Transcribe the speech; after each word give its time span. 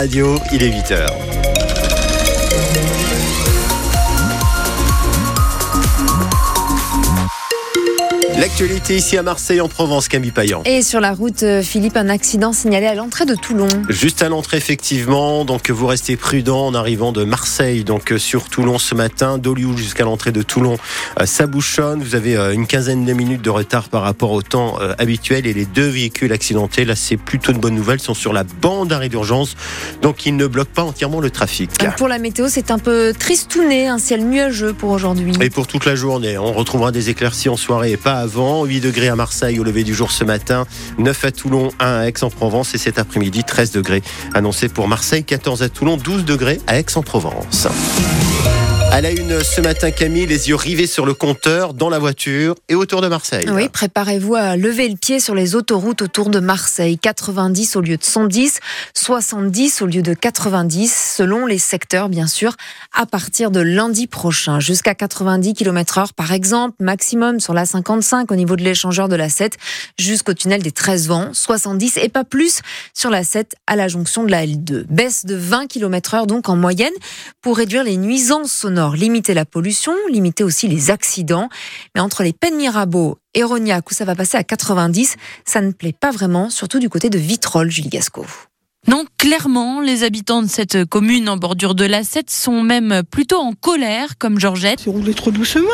Radio, 0.00 0.38
il 0.52 0.62
est 0.62 0.70
8h. 0.70 1.08
L'actualité 8.38 8.94
ici 8.94 9.16
à 9.16 9.24
Marseille 9.24 9.60
en 9.60 9.66
Provence, 9.66 10.06
Camille 10.06 10.30
Payan. 10.30 10.62
Et 10.64 10.82
sur 10.82 11.00
la 11.00 11.10
route, 11.12 11.42
euh, 11.42 11.60
Philippe, 11.60 11.96
un 11.96 12.08
accident 12.08 12.52
signalé 12.52 12.86
à 12.86 12.94
l'entrée 12.94 13.26
de 13.26 13.34
Toulon. 13.34 13.66
Juste 13.88 14.22
à 14.22 14.28
l'entrée, 14.28 14.58
effectivement. 14.58 15.44
Donc 15.44 15.70
vous 15.70 15.88
restez 15.88 16.16
prudent 16.16 16.66
en 16.66 16.74
arrivant 16.74 17.10
de 17.10 17.24
Marseille, 17.24 17.82
donc 17.82 18.12
euh, 18.12 18.18
sur 18.18 18.48
Toulon 18.48 18.78
ce 18.78 18.94
matin, 18.94 19.38
d'Olioul 19.38 19.76
jusqu'à 19.76 20.04
l'entrée 20.04 20.30
de 20.30 20.42
Toulon. 20.42 20.76
Euh, 21.20 21.26
ça 21.26 21.48
bouchonne. 21.48 22.00
Vous 22.00 22.14
avez 22.14 22.36
une 22.36 22.68
quinzaine 22.68 23.04
de 23.04 23.12
minutes 23.12 23.42
de 23.42 23.50
retard 23.50 23.88
par 23.88 24.02
rapport 24.02 24.30
au 24.30 24.40
temps 24.40 24.78
habituel 24.98 25.44
et 25.48 25.52
les 25.52 25.64
deux 25.66 25.88
véhicules 25.88 26.32
accidentés, 26.32 26.84
là 26.84 26.94
c'est 26.94 27.16
plutôt 27.16 27.50
une 27.50 27.58
bonne 27.58 27.74
nouvelle, 27.74 27.98
sont 27.98 28.14
sur 28.14 28.32
la 28.32 28.44
bande 28.44 28.88
d'arrêt 28.88 29.08
d'urgence. 29.08 29.56
Donc 30.00 30.26
ils 30.26 30.36
ne 30.36 30.46
bloquent 30.46 30.70
pas 30.72 30.84
entièrement 30.84 31.18
le 31.18 31.30
trafic. 31.30 31.70
Pour 31.96 32.06
la 32.06 32.18
météo, 32.18 32.46
c'est 32.48 32.70
un 32.70 32.78
peu 32.78 33.12
tristouné, 33.18 33.88
un 33.88 33.98
ciel 33.98 34.24
nuageux 34.24 34.72
pour 34.72 34.90
aujourd'hui. 34.90 35.32
Et 35.40 35.50
pour 35.50 35.66
toute 35.66 35.86
la 35.86 35.96
journée, 35.96 36.38
on 36.38 36.52
retrouvera 36.52 36.92
des 36.92 37.10
éclaircies 37.10 37.48
en 37.48 37.56
soirée 37.56 37.92
et 37.92 37.96
pas 37.96 38.27
avant. 38.28 38.66
8 38.66 38.80
degrés 38.80 39.08
à 39.08 39.16
Marseille 39.16 39.58
au 39.58 39.64
lever 39.64 39.84
du 39.84 39.94
jour 39.94 40.10
ce 40.10 40.22
matin, 40.22 40.66
9 40.98 41.24
à 41.24 41.32
Toulon, 41.32 41.70
1 41.80 42.00
à 42.00 42.08
Aix-en-Provence 42.08 42.74
et 42.74 42.78
cet 42.78 42.98
après-midi 42.98 43.42
13 43.42 43.72
degrés 43.72 44.02
annoncés 44.34 44.68
pour 44.68 44.86
Marseille, 44.86 45.24
14 45.24 45.62
à 45.62 45.70
Toulon, 45.70 45.96
12 45.96 46.26
degrés 46.26 46.60
à 46.66 46.78
Aix-en-Provence. 46.78 47.68
À 48.90 49.02
la 49.02 49.10
une 49.10 49.44
ce 49.44 49.60
matin, 49.60 49.90
Camille, 49.90 50.26
les 50.26 50.48
yeux 50.48 50.54
rivés 50.56 50.86
sur 50.86 51.04
le 51.04 51.12
compteur, 51.12 51.74
dans 51.74 51.90
la 51.90 51.98
voiture 51.98 52.54
et 52.70 52.74
autour 52.74 53.02
de 53.02 53.08
Marseille. 53.08 53.44
Oui, 53.50 53.68
préparez-vous 53.68 54.34
à 54.34 54.56
lever 54.56 54.88
le 54.88 54.96
pied 54.96 55.20
sur 55.20 55.34
les 55.34 55.54
autoroutes 55.54 56.00
autour 56.00 56.30
de 56.30 56.40
Marseille. 56.40 56.96
90 56.96 57.76
au 57.76 57.82
lieu 57.82 57.98
de 57.98 58.02
110, 58.02 58.60
70 58.94 59.82
au 59.82 59.86
lieu 59.86 60.00
de 60.00 60.14
90, 60.14 61.14
selon 61.16 61.44
les 61.44 61.58
secteurs, 61.58 62.08
bien 62.08 62.26
sûr, 62.26 62.56
à 62.94 63.04
partir 63.04 63.50
de 63.50 63.60
lundi 63.60 64.06
prochain. 64.06 64.58
Jusqu'à 64.58 64.94
90 64.94 65.52
km 65.52 65.98
heure, 65.98 66.14
par 66.14 66.32
exemple, 66.32 66.74
maximum 66.80 67.40
sur 67.40 67.52
la 67.52 67.66
55 67.66 68.32
au 68.32 68.36
niveau 68.36 68.56
de 68.56 68.64
l'échangeur 68.64 69.08
de 69.08 69.16
la 69.16 69.28
7, 69.28 69.58
jusqu'au 69.98 70.32
tunnel 70.32 70.62
des 70.62 70.72
13 70.72 71.08
vents, 71.08 71.34
70 71.34 71.98
et 71.98 72.08
pas 72.08 72.24
plus 72.24 72.62
sur 72.94 73.10
la 73.10 73.22
7 73.22 73.54
à 73.66 73.76
la 73.76 73.86
jonction 73.86 74.24
de 74.24 74.30
la 74.30 74.46
L2. 74.46 74.86
Baisse 74.88 75.26
de 75.26 75.36
20 75.36 75.66
km 75.66 76.14
heure 76.14 76.26
donc 76.26 76.48
en 76.48 76.56
moyenne 76.56 76.94
pour 77.42 77.58
réduire 77.58 77.84
les 77.84 77.98
nuisances 77.98 78.50
sonores 78.50 78.77
limiter 78.86 79.34
la 79.34 79.44
pollution, 79.44 79.92
limiter 80.10 80.44
aussi 80.44 80.68
les 80.68 80.90
accidents. 80.90 81.48
Mais 81.94 82.00
entre 82.00 82.22
les 82.22 82.32
peines 82.32 82.56
Mirabeau 82.56 83.18
et 83.34 83.42
Rognac, 83.42 83.90
où 83.90 83.94
ça 83.94 84.04
va 84.04 84.14
passer 84.14 84.36
à 84.36 84.44
90, 84.44 85.16
ça 85.44 85.60
ne 85.60 85.72
plaît 85.72 85.94
pas 85.98 86.10
vraiment, 86.10 86.50
surtout 86.50 86.78
du 86.78 86.88
côté 86.88 87.10
de 87.10 87.18
Vitrolles, 87.18 87.70
Julie 87.70 87.88
Gasco. 87.88 88.24
Non, 88.86 89.04
clairement, 89.18 89.80
les 89.80 90.04
habitants 90.04 90.40
de 90.40 90.46
cette 90.46 90.84
commune 90.84 91.28
en 91.28 91.36
bordure 91.36 91.74
de 91.74 91.84
la 91.84 92.04
7 92.04 92.30
sont 92.30 92.62
même 92.62 93.02
plutôt 93.10 93.38
en 93.38 93.52
colère, 93.52 94.16
comme 94.18 94.38
Georgette. 94.38 94.78
C'est 94.84 94.88
rouler 94.88 95.14
trop 95.14 95.32
doucement. 95.32 95.66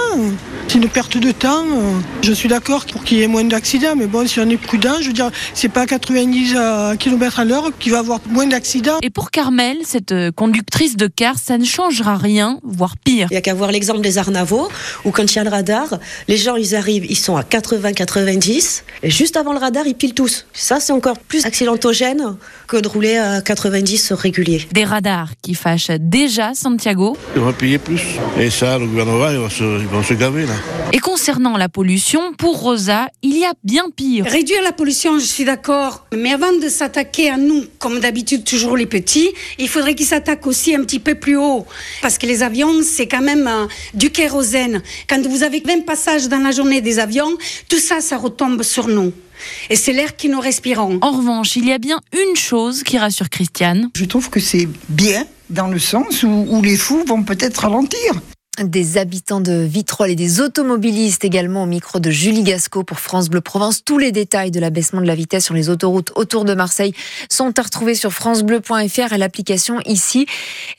C'est 0.66 0.78
une 0.78 0.88
perte 0.88 1.18
de 1.18 1.30
temps. 1.30 1.64
Je 2.22 2.32
suis 2.32 2.48
d'accord 2.48 2.86
pour 2.86 3.04
qu'il 3.04 3.18
y 3.18 3.22
ait 3.22 3.28
moins 3.28 3.44
d'accidents, 3.44 3.94
mais 3.94 4.06
bon, 4.06 4.26
si 4.26 4.40
on 4.40 4.48
est 4.48 4.56
prudent, 4.56 4.94
je 5.02 5.08
veux 5.08 5.12
dire, 5.12 5.30
c'est 5.52 5.68
pas 5.68 5.86
90 5.86 6.54
euh, 6.56 6.96
km 6.96 7.40
à 7.40 7.44
l'heure 7.44 7.70
qu'il 7.78 7.92
va 7.92 7.98
avoir 7.98 8.20
moins 8.30 8.46
d'accidents. 8.46 8.98
Et 9.02 9.10
pour 9.10 9.30
Carmel, 9.30 9.76
cette 9.84 10.14
conductrice 10.34 10.96
de 10.96 11.06
car, 11.06 11.38
ça 11.38 11.58
ne 11.58 11.64
changera 11.64 12.16
rien, 12.16 12.58
voire 12.64 12.96
pire. 12.96 13.28
Il 13.30 13.34
y 13.34 13.36
a 13.36 13.42
qu'à 13.42 13.54
voir 13.54 13.70
l'exemple 13.70 14.00
des 14.00 14.16
Arnavaux, 14.16 14.68
où 15.04 15.10
quand 15.10 15.30
il 15.30 15.36
y 15.36 15.38
a 15.38 15.44
le 15.44 15.50
radar, 15.50 15.98
les 16.26 16.38
gens, 16.38 16.56
ils 16.56 16.74
arrivent, 16.74 17.04
ils 17.08 17.18
sont 17.18 17.36
à 17.36 17.42
80-90, 17.42 18.82
et 19.02 19.10
juste 19.10 19.36
avant 19.36 19.52
le 19.52 19.58
radar, 19.58 19.86
ils 19.86 19.94
pilent 19.94 20.14
tous. 20.14 20.46
Ça, 20.54 20.80
c'est 20.80 20.92
encore 20.92 21.18
plus 21.18 21.44
accidentogène 21.44 22.36
que 22.66 22.78
de 22.78 22.88
rouler 22.94 23.16
à 23.16 23.40
90 23.40 24.12
réguliers. 24.12 24.66
Des 24.72 24.84
radars 24.84 25.32
qui 25.42 25.54
fâchent 25.54 25.90
déjà 25.98 26.54
Santiago. 26.54 27.16
On 27.36 27.40
va 27.40 27.52
payer 27.52 27.78
plus. 27.78 28.02
Et 28.38 28.50
ça, 28.50 28.78
le 28.78 28.86
gouvernement, 28.86 29.30
ils 29.30 29.38
vont 29.38 29.50
se, 29.50 30.08
se 30.08 30.14
gaver 30.14 30.46
là. 30.46 30.54
Et 30.92 30.98
concernant 30.98 31.56
la 31.56 31.68
pollution, 31.68 32.32
pour 32.38 32.60
Rosa, 32.60 33.08
il 33.22 33.36
y 33.36 33.44
a 33.44 33.52
bien 33.64 33.86
pire. 33.94 34.26
Réduire 34.26 34.62
la 34.62 34.70
pollution, 34.70 35.18
je 35.18 35.24
suis 35.24 35.44
d'accord. 35.44 36.06
Mais 36.14 36.32
avant 36.32 36.52
de 36.52 36.68
s'attaquer 36.68 37.30
à 37.30 37.36
nous, 37.36 37.64
comme 37.80 37.98
d'habitude 37.98 38.44
toujours 38.44 38.76
les 38.76 38.86
petits, 38.86 39.30
il 39.58 39.68
faudrait 39.68 39.96
qu'ils 39.96 40.06
s'attaquent 40.06 40.46
aussi 40.46 40.72
un 40.74 40.84
petit 40.84 41.00
peu 41.00 41.16
plus 41.16 41.36
haut. 41.36 41.66
Parce 42.00 42.16
que 42.16 42.26
les 42.26 42.44
avions, 42.44 42.80
c'est 42.84 43.08
quand 43.08 43.22
même 43.22 43.48
euh, 43.48 43.66
du 43.94 44.10
kérosène. 44.10 44.82
Quand 45.08 45.20
vous 45.26 45.42
avez 45.42 45.60
20 45.60 45.84
passages 45.84 46.28
dans 46.28 46.38
la 46.38 46.52
journée 46.52 46.80
des 46.80 47.00
avions, 47.00 47.36
tout 47.68 47.80
ça, 47.80 48.00
ça 48.00 48.16
retombe 48.16 48.62
sur 48.62 48.86
nous. 48.86 49.12
Et 49.70 49.76
c'est 49.76 49.92
l'air 49.92 50.16
qui 50.16 50.28
nous 50.28 50.40
respirons. 50.40 50.98
En 51.02 51.12
revanche, 51.12 51.56
il 51.56 51.66
y 51.66 51.72
a 51.72 51.78
bien 51.78 52.00
une 52.12 52.36
chose 52.36 52.82
qui 52.82 52.98
rassure 52.98 53.30
Christiane. 53.30 53.90
Je 53.96 54.04
trouve 54.04 54.30
que 54.30 54.40
c'est 54.40 54.68
bien 54.88 55.24
dans 55.50 55.68
le 55.68 55.78
sens 55.78 56.22
où 56.22 56.62
les 56.62 56.76
fous 56.76 57.04
vont 57.06 57.22
peut-être 57.22 57.62
ralentir 57.62 58.20
des 58.62 58.98
habitants 58.98 59.40
de 59.40 59.52
Vitrolles 59.52 60.10
et 60.10 60.14
des 60.14 60.40
automobilistes 60.40 61.24
également 61.24 61.64
au 61.64 61.66
micro 61.66 61.98
de 61.98 62.10
Julie 62.10 62.42
Gasco 62.42 62.84
pour 62.84 63.00
France 63.00 63.28
Bleu 63.28 63.40
Provence. 63.40 63.84
Tous 63.84 63.98
les 63.98 64.12
détails 64.12 64.50
de 64.50 64.60
l'abaissement 64.60 65.00
de 65.00 65.06
la 65.06 65.14
vitesse 65.14 65.44
sur 65.44 65.54
les 65.54 65.70
autoroutes 65.70 66.12
autour 66.14 66.44
de 66.44 66.54
Marseille 66.54 66.94
sont 67.30 67.58
à 67.58 67.62
retrouver 67.62 67.94
sur 67.94 68.12
francebleu.fr 68.12 69.12
et 69.12 69.18
l'application 69.18 69.80
ici. 69.86 70.26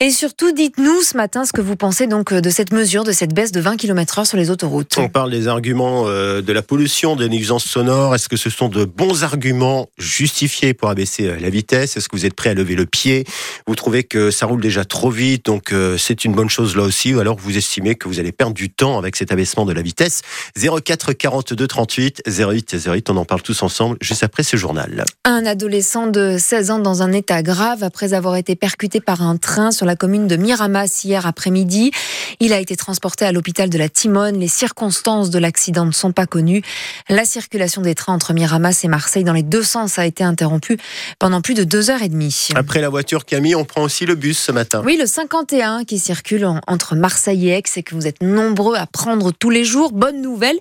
Et 0.00 0.10
surtout, 0.10 0.52
dites-nous 0.52 1.02
ce 1.02 1.16
matin 1.16 1.44
ce 1.44 1.52
que 1.52 1.60
vous 1.60 1.76
pensez 1.76 2.06
donc 2.06 2.32
de 2.32 2.50
cette 2.50 2.72
mesure, 2.72 3.04
de 3.04 3.12
cette 3.12 3.34
baisse 3.34 3.52
de 3.52 3.60
20 3.60 3.76
km 3.76 4.20
heure 4.20 4.26
sur 4.26 4.38
les 4.38 4.50
autoroutes. 4.50 4.96
On 4.98 5.08
parle 5.08 5.30
des 5.30 5.48
arguments 5.48 6.04
euh, 6.06 6.40
de 6.40 6.52
la 6.52 6.62
pollution, 6.62 7.16
des 7.16 7.28
nuisances 7.28 7.64
sonores. 7.64 8.14
Est-ce 8.14 8.28
que 8.28 8.36
ce 8.36 8.50
sont 8.50 8.68
de 8.68 8.84
bons 8.84 9.24
arguments 9.24 9.88
justifiés 9.98 10.72
pour 10.72 10.88
abaisser 10.88 11.26
euh, 11.26 11.36
la 11.38 11.50
vitesse? 11.50 11.96
Est-ce 11.96 12.08
que 12.08 12.16
vous 12.16 12.26
êtes 12.26 12.34
prêt 12.34 12.50
à 12.50 12.54
lever 12.54 12.74
le 12.74 12.86
pied? 12.86 13.24
Vous 13.66 13.74
trouvez 13.74 14.04
que 14.04 14.30
ça 14.30 14.46
roule 14.46 14.60
déjà 14.62 14.84
trop 14.84 15.10
vite, 15.10 15.46
donc 15.46 15.72
euh, 15.72 15.98
c'est 15.98 16.24
une 16.24 16.32
bonne 16.32 16.48
chose 16.48 16.76
là 16.76 16.82
aussi, 16.82 17.14
ou 17.14 17.20
alors 17.20 17.36
vous 17.36 17.56
estimez 17.66 17.96
que 17.96 18.06
vous 18.06 18.20
allez 18.20 18.30
perdre 18.30 18.54
du 18.54 18.70
temps 18.70 18.96
avec 18.96 19.16
cet 19.16 19.32
abaissement 19.32 19.64
de 19.64 19.72
la 19.72 19.82
vitesse. 19.82 20.22
04 20.56 21.12
42 21.12 21.66
38 21.66 22.22
08 22.26 22.76
08, 22.86 23.10
on 23.10 23.16
en 23.16 23.24
parle 23.24 23.42
tous 23.42 23.60
ensemble 23.64 23.96
juste 24.00 24.22
après 24.22 24.44
ce 24.44 24.56
journal. 24.56 25.04
Un 25.24 25.44
adolescent 25.44 26.06
de 26.06 26.36
16 26.38 26.70
ans 26.70 26.78
dans 26.78 27.02
un 27.02 27.12
état 27.12 27.42
grave 27.42 27.82
après 27.82 28.14
avoir 28.14 28.36
été 28.36 28.54
percuté 28.54 29.00
par 29.00 29.20
un 29.22 29.36
train 29.36 29.72
sur 29.72 29.84
la 29.84 29.96
commune 29.96 30.28
de 30.28 30.36
Miramas 30.36 31.02
hier 31.04 31.26
après-midi. 31.26 31.90
Il 32.38 32.52
a 32.52 32.60
été 32.60 32.76
transporté 32.76 33.24
à 33.24 33.32
l'hôpital 33.32 33.68
de 33.68 33.78
la 33.78 33.88
Timone. 33.88 34.38
Les 34.38 34.48
circonstances 34.48 35.30
de 35.30 35.38
l'accident 35.40 35.86
ne 35.86 35.92
sont 35.92 36.12
pas 36.12 36.26
connues. 36.26 36.62
La 37.08 37.24
circulation 37.24 37.82
des 37.82 37.96
trains 37.96 38.14
entre 38.14 38.32
Miramas 38.32 38.80
et 38.84 38.88
Marseille 38.88 39.24
dans 39.24 39.32
les 39.32 39.42
deux 39.42 39.64
sens 39.64 39.98
a 39.98 40.06
été 40.06 40.22
interrompue 40.22 40.78
pendant 41.18 41.40
plus 41.40 41.54
de 41.54 41.64
deux 41.64 41.90
heures 41.90 42.02
et 42.02 42.08
demie. 42.08 42.48
Après 42.54 42.80
la 42.80 42.88
voiture 42.88 43.24
Camille, 43.24 43.56
on 43.56 43.64
prend 43.64 43.82
aussi 43.82 44.06
le 44.06 44.14
bus 44.14 44.38
ce 44.38 44.52
matin. 44.52 44.82
Oui, 44.84 44.96
le 44.96 45.06
51 45.06 45.84
qui 45.84 45.98
circule 45.98 46.46
entre 46.68 46.94
Marseille 46.94 47.48
et 47.48 47.55
Aix 47.56 47.62
c'est 47.66 47.82
que 47.82 47.94
vous 47.94 48.06
êtes 48.06 48.22
nombreux 48.22 48.76
à 48.76 48.86
prendre 48.86 49.32
tous 49.32 49.50
les 49.50 49.64
jours. 49.64 49.92
Bonne 49.92 50.20
nouvelle, 50.20 50.58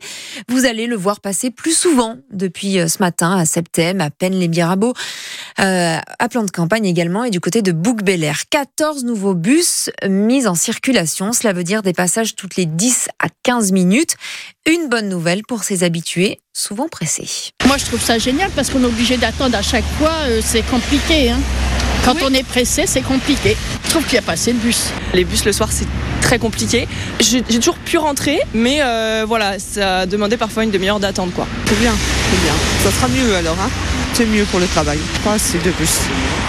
vous 0.50 0.66
allez 0.66 0.88
le 0.88 0.96
voir 0.96 1.20
passer 1.20 1.52
plus 1.52 1.78
souvent 1.78 2.18
depuis 2.32 2.80
euh, 2.80 2.88
ce 2.88 3.00
matin 3.00 3.38
à 3.38 3.46
Septem, 3.46 4.02
à 4.02 4.10
peine 4.10 4.34
les 4.34 4.48
Mirabeau, 4.48 4.94
euh, 5.60 5.98
à 6.20 6.30
plan 6.30 6.44
de 6.44 6.52
campagne 6.52 6.86
également 6.86 7.24
et 7.24 7.30
du 7.30 7.40
côté 7.40 7.62
de 7.62 7.72
bouc 7.72 8.02
Air. 8.08 8.44
14 8.50 9.04
nouveaux 9.04 9.34
bus 9.34 9.90
mis 10.08 10.48
en 10.48 10.56
circulation. 10.56 11.34
Cela 11.34 11.54
veut 11.54 11.64
dire 11.64 11.82
des 11.82 11.94
passages 11.94 12.36
toutes 12.36 12.56
les 12.56 12.66
10 12.66 13.10
à 13.20 13.28
15 13.44 13.72
minutes. 13.72 14.16
Une 14.66 14.90
bonne 14.90 15.10
nouvelle 15.10 15.44
pour 15.48 15.64
ces 15.64 15.84
habitués, 15.84 16.40
souvent 16.54 16.88
pressés. 16.88 17.52
Moi, 17.68 17.78
je 17.78 17.86
trouve 17.86 18.02
ça 18.02 18.18
génial 18.18 18.50
parce 18.56 18.70
qu'on 18.70 18.82
est 18.82 18.88
obligé 18.88 19.18
d'attendre 19.18 19.56
à 19.58 19.62
chaque 19.62 19.86
fois. 20.00 20.14
Euh, 20.28 20.42
c'est 20.44 20.64
compliqué. 20.64 21.30
Hein. 21.30 21.40
Quand 22.04 22.16
on 22.24 22.34
est 22.34 22.44
pressé, 22.44 22.86
c'est 22.88 23.02
compliqué. 23.02 23.58
Je 23.86 23.90
trouve 23.90 24.04
qu'il 24.04 24.14
n'y 24.14 24.20
a 24.20 24.22
pas 24.22 24.34
assez 24.34 24.54
de 24.54 24.60
bus. 24.60 24.90
Les 25.14 25.24
bus 25.24 25.46
le 25.46 25.52
soir, 25.52 25.72
c'est 25.72 25.88
très 26.26 26.40
compliqué. 26.40 26.88
J'ai 27.20 27.42
toujours 27.44 27.78
pu 27.78 28.00
rentrer, 28.00 28.40
mais 28.56 28.80
euh, 28.82 29.26
voilà, 29.28 29.60
ça 29.60 30.00
a 30.00 30.06
demandé 30.08 30.38
parfois 30.38 30.64
une 30.64 30.72
demi-heure 30.72 31.00
d'attente. 31.00 31.32
quoi. 31.34 31.46
C'est 31.68 31.80
bien, 31.80 31.94
c'est 32.32 32.42
bien. 32.44 32.54
Ça 32.84 32.92
sera 32.92 33.08
mieux 33.08 33.36
alors. 33.36 33.58
Hein 33.64 33.70
c'est 34.16 34.26
mieux 34.26 34.46
pour 34.46 34.62
le 34.62 34.66
travail. 34.68 34.98
Pas 35.26 35.34
assez 35.34 35.58
de 35.58 35.72
bus. 35.72 36.00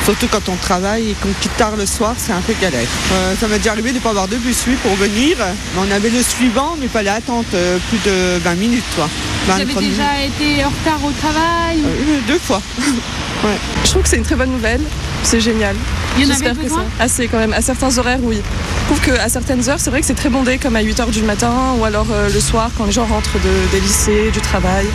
Surtout 0.05 0.29
quand 0.31 0.49
on 0.49 0.55
travaille 0.55 1.11
et 1.11 1.15
qu'on 1.15 1.33
quitte 1.41 1.57
tard 1.57 1.77
le 1.77 1.85
soir, 1.85 2.15
c'est 2.17 2.33
un 2.33 2.41
peu 2.41 2.55
galère. 2.63 2.87
Euh, 3.13 3.35
ça 3.41 3.49
m'est 3.49 3.59
déjà 3.59 3.73
arrivé 3.73 3.91
de 3.91 3.97
ne 3.97 4.01
pas 4.01 4.11
avoir 4.11 4.29
de 4.29 4.37
bus, 4.37 4.57
oui, 4.69 4.75
pour 4.85 4.95
venir. 4.95 5.37
On 5.77 5.91
avait 5.91 6.11
le 6.11 6.23
suivant, 6.23 6.77
mais 6.79 6.87
il 6.87 6.91
fallait 6.91 7.11
attendre 7.11 7.45
euh, 7.55 7.79
plus 7.89 7.99
de 8.09 8.39
20 8.39 8.55
minutes, 8.55 8.85
quoi. 8.95 9.09
Vous 9.47 9.53
avez 9.53 9.65
déjà 9.65 10.23
été 10.25 10.65
en 10.65 10.69
retard 10.69 11.05
au 11.05 11.11
travail 11.11 11.83
Deux 12.29 12.39
fois. 12.39 12.63
Je 13.85 13.91
trouve 13.91 14.03
que 14.03 14.09
c'est 14.09 14.17
une 14.17 14.23
très 14.23 14.37
bonne 14.37 14.53
nouvelle. 14.53 14.83
C'est 15.27 15.41
génial. 15.41 15.75
Il 16.17 16.25
y 16.25 16.33
en 16.33 16.37
avait 16.37 16.53
besoin 16.53 16.85
Assez 17.01 17.27
quand 17.27 17.39
même. 17.39 17.53
À 17.53 17.61
certains 17.61 17.99
horaires, 17.99 18.21
oui. 18.23 18.41
Je 18.83 18.95
trouve 18.95 19.01
qu'à 19.01 19.29
certaines 19.29 19.69
heures, 19.69 19.81
c'est 19.81 19.91
vrai 19.91 20.01
que 20.01 20.07
c'est 20.07 20.15
très 20.15 20.29
bondé, 20.29 20.59
comme 20.59 20.77
à 20.77 20.83
8h 20.85 21.11
du 21.11 21.23
matin 21.23 21.75
ou 21.81 21.85
alors 21.85 22.07
euh, 22.13 22.29
le 22.33 22.39
soir 22.39 22.71
quand 22.79 22.85
les 22.85 22.93
gens 22.93 23.07
rentrent 23.07 23.39
de, 23.41 23.73
des 23.73 23.81
lycées, 23.81 24.31
du 24.31 24.41
travail. 24.41 24.87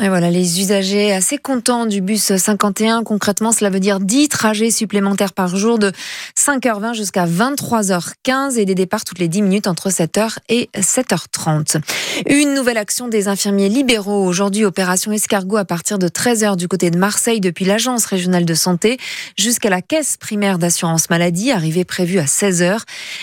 Et 0.00 0.08
voilà, 0.08 0.30
les 0.30 0.60
usagers 0.60 1.12
assez 1.12 1.38
contents 1.38 1.84
du 1.84 2.00
bus 2.00 2.36
51. 2.36 3.02
Concrètement, 3.02 3.50
cela 3.50 3.68
veut 3.68 3.80
dire 3.80 3.98
10 3.98 4.28
trajets 4.28 4.70
supplémentaires 4.70 5.32
par 5.32 5.56
jour 5.56 5.76
de 5.80 5.90
5h20 6.38 6.94
jusqu'à 6.94 7.26
23h15 7.26 8.58
et 8.58 8.64
des 8.64 8.76
départs 8.76 9.04
toutes 9.04 9.18
les 9.18 9.26
10 9.26 9.42
minutes 9.42 9.66
entre 9.66 9.90
7h 9.90 10.36
et 10.48 10.70
7h30. 10.76 11.80
Une 12.26 12.54
nouvelle 12.54 12.78
action 12.78 13.08
des 13.08 13.26
infirmiers 13.26 13.68
libéraux. 13.68 14.24
Aujourd'hui, 14.24 14.64
opération 14.64 15.10
escargot 15.10 15.56
à 15.56 15.64
partir 15.64 15.98
de 15.98 16.06
13h 16.06 16.54
du 16.54 16.68
côté 16.68 16.92
de 16.92 16.98
Marseille 16.98 17.40
depuis 17.40 17.64
l'agence 17.64 18.04
régionale 18.04 18.44
de 18.44 18.54
santé 18.54 18.98
jusqu'à 19.36 19.68
la 19.68 19.82
caisse 19.82 20.16
primaire 20.16 20.58
d'assurance 20.58 21.10
maladie, 21.10 21.50
arrivée 21.50 21.84
prévue 21.84 22.20
à 22.20 22.26
16h. 22.26 22.82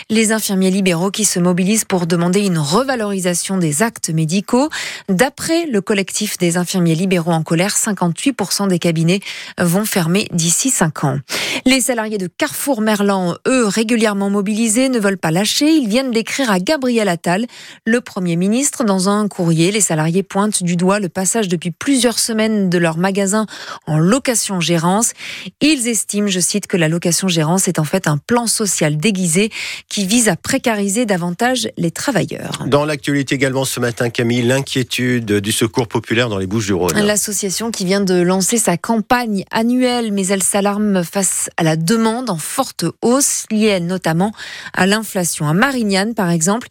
Les 0.10 0.34
infirmiers 0.34 0.72
libéraux 0.72 1.10
qui 1.10 1.24
se 1.24 1.40
mobilisent 1.40 1.86
pour 1.86 2.06
demander 2.06 2.46
une 2.46 2.58
revalorisation 2.58 3.58
des 3.58 3.82
actes 3.82 4.10
médicaux. 4.10 4.68
D'après 5.08 5.68
le 5.68 5.80
collectif 5.80 6.38
des 6.38 6.58
infirmiers 6.58 6.65
libéraux 6.74 7.32
en 7.32 7.44
colère, 7.44 7.76
58% 7.76 8.68
des 8.68 8.80
cabinets 8.80 9.20
vont 9.60 9.86
fermer 9.86 10.28
d'ici 10.32 10.70
5 10.70 11.04
ans. 11.04 11.20
Les 11.66 11.82
salariés 11.82 12.18
de 12.18 12.28
Carrefour 12.28 12.82
Merlan, 12.82 13.36
eux, 13.48 13.68
régulièrement 13.68 14.30
mobilisés, 14.30 14.90
ne 14.90 15.00
veulent 15.00 15.18
pas 15.18 15.32
lâcher. 15.32 15.68
Ils 15.68 15.88
viennent 15.88 16.12
d'écrire 16.12 16.52
à 16.52 16.60
Gabriel 16.60 17.08
Attal, 17.08 17.46
le 17.86 18.02
Premier 18.02 18.36
ministre, 18.36 18.84
dans 18.84 19.10
un 19.10 19.28
courrier. 19.28 19.72
Les 19.72 19.82
salariés 19.82 20.24
pointent 20.24 20.64
du 20.64 20.76
doigt 20.76 21.00
le 21.00 21.10
passage 21.10 21.48
depuis 21.48 21.72
plusieurs 21.72 22.20
semaines 22.20 22.70
de 22.70 22.78
leur 22.78 22.98
magasin 22.98 23.46
en 23.88 23.98
location-gérance. 23.98 25.14
Ils 25.62 25.88
estiment, 25.88 26.28
je 26.28 26.40
cite, 26.40 26.68
que 26.68 26.78
la 26.78 26.88
location-gérance 26.88 27.68
est 27.68 27.80
en 27.80 27.84
fait 27.84 28.08
un 28.08 28.18
plan 28.18 28.48
social 28.48 28.98
déguisé 28.98 29.52
qui 29.90 30.06
vise 30.06 30.30
à 30.30 30.36
précariser 30.36 31.06
davantage 31.06 31.70
les 31.78 31.92
travailleurs. 31.92 32.64
Dans 32.68 32.86
l'actualité 32.86 33.36
également 33.36 33.66
ce 33.66 33.80
matin, 33.80 34.10
Camille, 34.10 34.44
l'inquiétude 34.44 35.26
du 35.40 35.52
secours 35.52 35.88
populaire 35.88 36.30
dans 36.30 36.38
les 36.38 36.48
L'association 37.02 37.72
qui 37.72 37.86
vient 37.86 38.02
de 38.02 38.22
lancer 38.22 38.58
sa 38.58 38.78
campagne 38.78 39.46
annuelle, 39.52 40.12
mais 40.12 40.28
elle 40.28 40.44
s'alarme 40.44 41.04
face 41.04 41.50
à 41.58 41.64
la 41.64 41.76
demande 41.76 42.30
en 42.30 42.38
forte 42.38 42.86
hausse 43.02 43.46
liée 43.52 43.80
notamment 43.80 44.32
à 44.74 44.86
l'inflation. 44.86 45.48
À 45.48 45.54
Marignane, 45.54 46.14
par 46.14 46.30
exemple, 46.30 46.68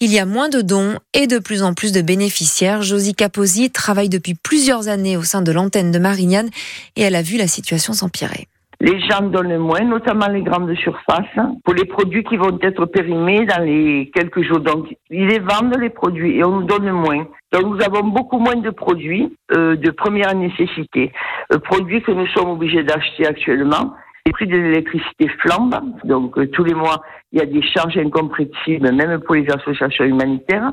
il 0.00 0.10
y 0.10 0.18
a 0.18 0.26
moins 0.26 0.48
de 0.48 0.60
dons 0.60 0.98
et 1.14 1.26
de 1.26 1.38
plus 1.38 1.62
en 1.62 1.74
plus 1.74 1.92
de 1.92 2.02
bénéficiaires. 2.02 2.82
Josie 2.82 3.14
Caposi 3.14 3.70
travaille 3.70 4.08
depuis 4.08 4.34
plusieurs 4.34 4.88
années 4.88 5.16
au 5.16 5.24
sein 5.24 5.42
de 5.42 5.52
l'antenne 5.52 5.90
de 5.90 5.98
Marignane 5.98 6.50
et 6.96 7.02
elle 7.02 7.14
a 7.14 7.22
vu 7.22 7.36
la 7.36 7.48
situation 7.48 7.92
s'empirer 7.92 8.48
les 8.82 8.98
gens 8.98 9.22
donnent 9.22 9.58
moins, 9.58 9.84
notamment 9.84 10.26
les 10.26 10.42
grandes 10.42 10.74
surfaces, 10.74 11.38
pour 11.64 11.72
les 11.72 11.84
produits 11.84 12.24
qui 12.24 12.36
vont 12.36 12.58
être 12.60 12.84
périmés 12.86 13.46
dans 13.46 13.62
les 13.62 14.10
quelques 14.12 14.42
jours. 14.42 14.58
Donc, 14.58 14.92
ils 15.08 15.26
les 15.28 15.38
vendent 15.38 15.76
les 15.78 15.88
produits 15.88 16.38
et 16.38 16.44
on 16.44 16.60
nous 16.60 16.66
donne 16.66 16.90
moins. 16.90 17.24
Donc, 17.52 17.62
nous 17.62 17.80
avons 17.80 18.08
beaucoup 18.08 18.40
moins 18.40 18.56
de 18.56 18.70
produits 18.70 19.36
euh, 19.56 19.76
de 19.76 19.90
première 19.92 20.34
nécessité, 20.34 21.12
euh, 21.52 21.60
produits 21.60 22.02
que 22.02 22.10
nous 22.10 22.26
sommes 22.28 22.50
obligés 22.50 22.82
d'acheter 22.82 23.24
actuellement. 23.24 23.94
Les 24.26 24.32
prix 24.32 24.48
de 24.48 24.56
l'électricité 24.56 25.28
flambent, 25.40 25.80
donc 26.02 26.36
euh, 26.36 26.48
tous 26.48 26.64
les 26.64 26.74
mois, 26.74 27.02
il 27.30 27.38
y 27.38 27.42
a 27.42 27.46
des 27.46 27.62
charges 27.62 27.96
incompressibles, 27.96 28.92
même 28.92 29.20
pour 29.20 29.36
les 29.36 29.46
associations 29.48 30.04
humanitaires. 30.04 30.72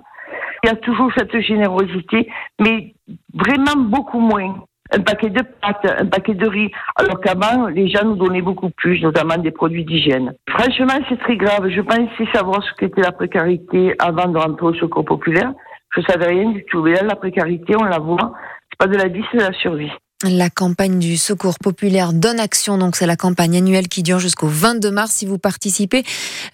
Il 0.63 0.67
y 0.67 0.71
a 0.71 0.75
toujours 0.77 1.11
cette 1.15 1.39
générosité, 1.41 2.27
mais 2.59 2.95
vraiment 3.35 3.75
beaucoup 3.77 4.19
moins 4.19 4.55
un 4.91 5.01
paquet 5.01 5.29
de 5.29 5.41
pâtes, 5.41 5.85
un 5.99 6.05
paquet 6.05 6.33
de 6.33 6.47
riz, 6.47 6.71
alors 6.95 7.19
qu'avant, 7.21 7.67
les 7.67 7.87
gens 7.89 8.05
nous 8.05 8.15
donnaient 8.15 8.41
beaucoup 8.41 8.69
plus, 8.71 9.01
notamment 9.01 9.37
des 9.37 9.51
produits 9.51 9.85
d'hygiène. 9.85 10.33
Franchement, 10.49 10.99
c'est 11.07 11.19
très 11.19 11.37
grave. 11.37 11.69
Je 11.69 11.81
pensais 11.81 12.27
savoir 12.33 12.63
ce 12.63 12.73
qu'était 12.73 13.01
la 13.01 13.11
précarité 13.11 13.93
avant 13.99 14.27
de 14.27 14.37
rentrer 14.37 14.65
au 14.65 14.73
secours 14.73 15.05
populaire. 15.05 15.53
Je 15.95 16.01
savais 16.01 16.27
rien 16.27 16.49
du 16.51 16.63
tout. 16.65 16.81
Mais 16.81 16.93
là, 16.93 17.03
la 17.03 17.15
précarité, 17.15 17.75
on 17.79 17.83
la 17.83 17.99
voit. 17.99 18.33
C'est 18.69 18.77
pas 18.77 18.87
de 18.87 18.97
la 18.97 19.07
vie, 19.07 19.23
c'est 19.31 19.37
de 19.37 19.43
la 19.43 19.53
survie. 19.53 19.91
La 20.27 20.49
campagne 20.49 20.99
du 20.99 21.15
Secours 21.15 21.59
populaire 21.59 22.11
Donne 22.11 22.41
Action, 22.41 22.77
donc 22.77 22.97
c'est 22.97 23.05
la 23.05 23.15
campagne 23.15 23.55
annuelle 23.55 23.87
qui 23.87 24.03
dure 24.03 24.19
jusqu'au 24.19 24.49
22 24.49 24.91
mars. 24.91 25.13
Si 25.13 25.25
vous 25.25 25.37
participez, 25.37 26.03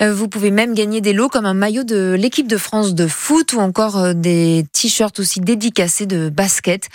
euh, 0.03 0.13
vous 0.13 0.27
pouvez 0.27 0.51
même 0.51 0.75
gagner 0.75 1.01
des 1.01 1.13
lots 1.13 1.29
comme 1.29 1.47
un 1.47 1.56
maillot 1.56 1.83
de 1.83 2.13
l'équipe 2.13 2.47
de 2.47 2.57
France 2.57 2.94
de 2.94 3.07
foot 3.07 3.53
ou 3.53 3.59
encore 3.59 3.97
euh, 3.97 4.13
des 4.13 4.67
t-shirts 4.71 5.19
aussi 5.19 5.39
dédicacés 5.39 6.06
de 6.06 6.29
basket. 6.29 6.89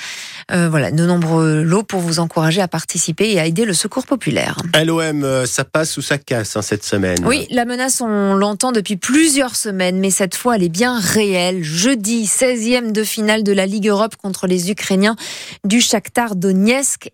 Euh, 0.52 0.69
voilà, 0.70 0.93
de 0.93 1.05
nombreux 1.05 1.64
lots 1.64 1.82
pour 1.82 1.99
vous 1.99 2.20
encourager 2.20 2.61
à 2.61 2.69
participer 2.69 3.32
et 3.32 3.40
à 3.40 3.46
aider 3.46 3.64
le 3.64 3.75
Secours 3.75 4.06
populaire. 4.06 4.56
LOM, 4.81 5.44
ça 5.46 5.64
passe 5.64 5.96
ou 5.96 6.02
ça 6.02 6.19
casse 6.19 6.56
hein, 6.56 6.62
cette 6.62 6.84
semaine 6.84 7.19
Oui, 7.26 7.49
la 7.50 7.64
menace, 7.64 8.00
on 8.00 8.34
l'entend 8.34 8.70
depuis 8.70 8.96
plusieurs 8.96 9.56
semaines, 9.56 9.99
mais 9.99 10.11
cette 10.11 10.37
fois, 10.37 10.55
elle 10.55 10.62
est 10.62 10.69
bien 10.69 11.00
réelle. 11.00 11.64
Jeudi, 11.64 12.26
16e 12.26 12.93
de 12.93 13.02
finale 13.02 13.43
de 13.43 13.50
la 13.50 13.67
Ligue 13.67 13.88
Europe 13.88 14.14
contre 14.14 14.46
les 14.46 14.70
Ukrainiens 14.70 15.17
du 15.64 15.81
Shakhtar 15.81 16.37
Donetsk. 16.37 16.60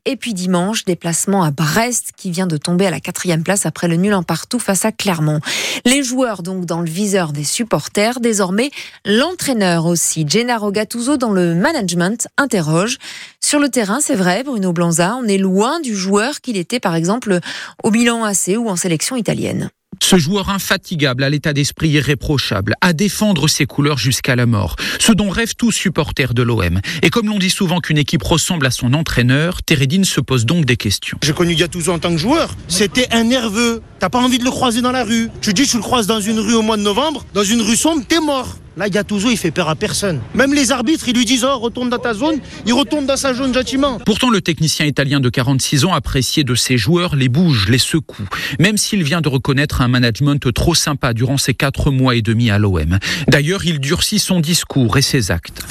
Et 0.04 0.16
puis 0.16 0.34
dimanche, 0.34 0.84
déplacement 0.84 1.44
à 1.44 1.50
Brest 1.50 2.10
qui 2.16 2.31
vient 2.31 2.46
de 2.46 2.56
tomber 2.56 2.87
à 2.87 2.90
la 2.90 3.00
quatrième 3.00 3.43
place 3.43 3.64
après 3.64 3.87
le 3.87 3.96
nul 3.96 4.12
en 4.12 4.22
partout 4.22 4.58
face 4.58 4.84
à 4.84 4.93
Clermont. 4.93 5.40
Les 5.84 6.02
joueurs 6.02 6.43
donc 6.43 6.64
dans 6.64 6.81
le 6.81 6.90
viseur 6.90 7.32
des 7.32 7.44
supporters. 7.44 8.19
Désormais, 8.19 8.70
l'entraîneur 9.04 9.87
aussi. 9.87 10.25
Gennaro 10.26 10.72
Gattuso 10.72 11.16
dans 11.16 11.32
le 11.32 11.54
management 11.54 12.26
interroge. 12.37 12.98
Sur 13.40 13.60
le 13.60 13.69
terrain, 13.69 14.00
c'est 14.00 14.16
vrai, 14.16 14.43
Bruno 14.43 14.72
Blanza, 14.72 15.16
on 15.16 15.28
est 15.28 15.38
loin 15.38 15.78
du 15.81 15.94
joueur 15.94 16.40
qu'il 16.40 16.56
était 16.56 16.81
par 16.81 16.96
exemple 16.96 17.38
au 17.84 17.90
Milan 17.90 18.25
AC 18.25 18.56
ou 18.58 18.69
en 18.69 18.76
sélection 18.76 19.16
italienne. 19.16 19.70
Ce 20.00 20.19
joueur 20.19 20.50
infatigable 20.50 21.25
à 21.25 21.31
l'état 21.31 21.52
d'esprit 21.52 21.90
irréprochable, 21.90 22.75
à 22.81 22.93
défendre 22.93 23.48
ses 23.48 23.66
couleurs 23.66 23.98
jusqu'à 23.98 24.37
la 24.37 24.46
mort, 24.46 24.76
ce 24.98 25.12
dont 25.12 25.31
rêvent 25.31 25.54
tous 25.56 25.72
supporters 25.72 26.34
de 26.34 26.43
l'OM. 26.43 26.81
Et 27.02 27.10
comme 27.10 27.26
l'on 27.26 27.38
dit 27.38 27.50
souvent 27.50 27.81
qu'une 27.81 27.98
équipe 27.98 28.22
ressemble 28.22 28.66
à 28.66 28.70
son 28.70 28.94
entraîneur, 28.94 29.62
Teredine 29.62 30.04
se 30.04 30.20
pose 30.20 30.46
donc 30.46 30.64
des 30.64 30.76
questions. 30.76 31.19
J'ai 31.22 31.32
connu 31.32 31.54
Gattuso 31.54 31.93
en 31.93 31.98
tant 31.98 32.10
que 32.10 32.19
joueur. 32.19 32.54
C'était 32.69 33.08
un 33.12 33.25
nerveux. 33.25 33.82
T'as 33.98 34.08
pas 34.08 34.20
envie 34.20 34.38
de 34.38 34.44
le 34.44 34.50
croiser 34.50 34.82
dans 34.82 34.93
la 34.93 35.04
rue. 35.04 35.31
Tu 35.40 35.52
dis, 35.52 35.66
tu 35.66 35.76
le 35.76 35.82
croises 35.82 36.06
dans 36.06 36.20
une 36.20 36.38
rue 36.38 36.54
au 36.54 36.62
mois 36.62 36.76
de 36.76 36.82
novembre, 36.82 37.25
dans 37.34 37.44
une 37.44 37.62
rue 37.62 37.76
sombre, 37.76 38.04
t'es 38.06 38.20
mort. 38.20 38.56
Là, 38.78 38.90
Gattuso, 38.90 39.31
il 39.31 39.38
fait 39.38 39.50
peur 39.50 39.70
à 39.70 39.75
personne. 39.75 40.20
Même 40.34 40.52
les 40.52 40.70
arbitres, 40.70 41.08
ils 41.08 41.17
lui 41.17 41.25
disent 41.25 41.46
Oh, 41.49 41.58
retourne 41.58 41.88
dans 41.88 41.99
ta 41.99 42.12
zone. 42.12 42.40
Il 42.67 42.75
retourne 42.75 43.06
dans 43.06 43.17
sa 43.17 43.32
zone 43.32 43.55
gentiment. 43.55 43.99
Pourtant, 44.05 44.28
le 44.28 44.43
technicien 44.43 44.84
italien 44.84 45.19
de 45.19 45.31
46 45.31 45.87
ans 45.87 45.94
appréciait 45.94 46.44
de 46.44 46.55
ses 46.55 46.76
joueurs 46.76 47.17
les 47.17 47.31
bouges, 47.31 47.70
les 47.70 47.78
secoues. 47.78 48.28
Même 48.61 48.76
s'il 48.76 49.02
vient 49.02 49.23
de 49.23 49.31
reconnaître 49.31 49.81
un 49.81 49.88
management 49.88 50.52
trop 50.52 50.75
sympa 50.75 51.14
durant 51.14 51.38
ses 51.38 51.55
quatre 51.55 51.90
mois 51.90 52.17
et 52.17 52.20
demi 52.20 52.50
à 52.50 52.58
l'OM. 52.58 52.99
D'ailleurs, 53.28 53.64
il 53.64 53.81
durcit 53.81 54.19
son 54.19 54.40
discours 54.40 54.99
et 54.99 55.02
ses 55.02 55.31
actes. 55.31 55.64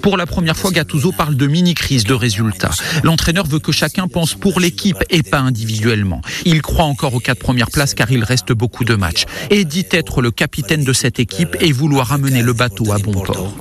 Pour 0.00 0.16
la 0.16 0.24
première 0.24 0.56
fois, 0.56 0.70
Gattuso 0.70 1.12
parle 1.12 1.36
de 1.36 1.46
mini-crise 1.46 2.04
de 2.04 2.14
résultats. 2.14 2.70
L'entraîneur 3.02 3.46
veut 3.46 3.58
que 3.58 3.70
chacun 3.70 4.08
pense 4.08 4.32
pour 4.32 4.60
l'équipe 4.60 5.04
et 5.10 5.22
pas 5.22 5.40
individuellement. 5.40 6.22
Il 6.46 6.62
croit 6.62 6.86
encore 6.86 7.12
aux 7.12 7.20
quatre 7.20 7.40
premières 7.40 7.70
places 7.70 7.92
car 7.92 8.10
il 8.10 8.24
reste 8.24 8.54
beaucoup 8.54 8.84
de 8.84 8.94
matchs. 8.94 9.26
Et 9.50 9.66
dit 9.66 9.84
être 9.90 10.22
le 10.22 10.30
capitaine 10.30 10.85
de 10.86 10.92
cette 10.92 11.18
équipe 11.18 11.56
et 11.60 11.72
vouloir 11.72 12.12
amener 12.12 12.42
le 12.42 12.52
bateau 12.52 12.92
à 12.92 12.98
bon 12.98 13.12
port. 13.12 13.52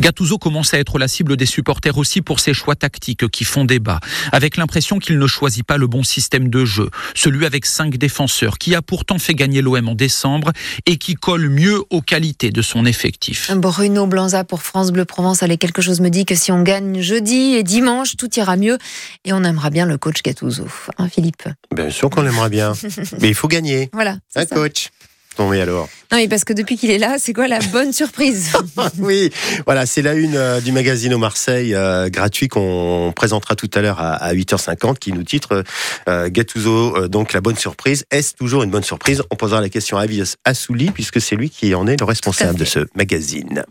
Gattuso 0.00 0.36
commence 0.36 0.74
à 0.74 0.78
être 0.78 0.98
la 0.98 1.08
cible 1.08 1.36
des 1.36 1.46
supporters 1.46 1.96
aussi 1.96 2.20
pour 2.20 2.40
ses 2.40 2.52
choix 2.52 2.74
tactiques 2.74 3.28
qui 3.28 3.44
font 3.44 3.64
débat, 3.64 4.00
avec 4.32 4.56
l'impression 4.56 4.98
qu'il 4.98 5.18
ne 5.18 5.26
choisit 5.26 5.64
pas 5.64 5.78
le 5.78 5.86
bon 5.86 6.02
système 6.02 6.48
de 6.48 6.64
jeu, 6.64 6.90
celui 7.14 7.46
avec 7.46 7.64
cinq 7.64 7.96
défenseurs, 7.96 8.58
qui 8.58 8.74
a 8.74 8.82
pourtant 8.82 9.18
fait 9.18 9.34
gagner 9.34 9.62
l'OM 9.62 9.88
en 9.88 9.94
décembre 9.94 10.52
et 10.86 10.96
qui 10.96 11.14
colle 11.14 11.48
mieux 11.48 11.82
aux 11.90 12.02
qualités 12.02 12.50
de 12.50 12.62
son 12.62 12.84
effectif. 12.84 13.50
Bruno 13.54 14.06
Blanza 14.06 14.42
pour 14.42 14.62
France 14.62 14.90
Bleu 14.90 15.04
Provence. 15.04 15.42
Allez, 15.44 15.56
quelque 15.56 15.82
chose 15.82 16.00
me 16.00 16.10
dit 16.10 16.24
que 16.24 16.34
si 16.34 16.50
on 16.50 16.62
gagne 16.62 17.00
jeudi 17.00 17.54
et 17.54 17.62
dimanche, 17.62 18.16
tout 18.16 18.30
ira 18.36 18.56
mieux 18.56 18.78
et 19.24 19.32
on 19.32 19.44
aimera 19.44 19.70
bien 19.70 19.86
le 19.86 19.98
coach 19.98 20.22
Gattuso. 20.22 20.66
Hein, 20.98 21.08
Philippe 21.08 21.48
Bien 21.74 21.90
sûr 21.90 22.10
qu'on 22.10 22.22
l'aimerait 22.22 22.50
bien, 22.50 22.72
mais 23.20 23.28
il 23.28 23.34
faut 23.34 23.48
gagner. 23.48 23.88
Voilà. 23.92 24.18
Un 24.34 24.46
coach. 24.46 24.90
Non 25.38 25.48
mais 25.48 25.60
alors 25.60 25.88
Non 26.12 26.18
mais 26.18 26.28
parce 26.28 26.44
que 26.44 26.52
depuis 26.52 26.76
qu'il 26.76 26.90
est 26.90 26.98
là, 26.98 27.16
c'est 27.18 27.32
quoi 27.32 27.48
la 27.48 27.58
bonne 27.72 27.92
surprise? 27.92 28.52
Oui, 28.98 29.30
voilà, 29.66 29.86
c'est 29.86 30.02
la 30.02 30.14
une 30.14 30.36
euh, 30.36 30.60
du 30.60 30.72
magazine 30.72 31.14
au 31.14 31.18
Marseille 31.18 31.74
euh, 31.74 32.08
gratuit 32.08 32.48
qu'on 32.48 33.12
présentera 33.14 33.56
tout 33.56 33.70
à 33.74 33.80
l'heure 33.80 34.00
à, 34.00 34.32
8h50 34.32 34.98
qui 34.98 35.12
nous 35.12 35.22
titre 35.22 35.64
euh, 36.08 36.28
Gattuso, 36.28 37.08
donc 37.08 37.32
la 37.32 37.40
bonne 37.40 37.56
surprise. 37.56 38.04
Est-ce 38.10 38.34
toujours 38.34 38.62
une 38.62 38.70
bonne 38.70 38.82
surprise? 38.82 39.22
On 39.30 39.36
posera 39.36 39.60
la 39.60 39.68
question 39.68 39.98
à 39.98 40.02
Avias 40.02 40.36
Assouli 40.44 40.90
puisque 40.90 41.20
c'est 41.20 41.36
lui 41.36 41.50
qui 41.50 41.74
en 41.74 41.86
est 41.86 41.98
le 41.98 42.04
responsable 42.04 42.58
de 42.58 42.64
ce 42.64 42.80
magazine. 42.94 43.64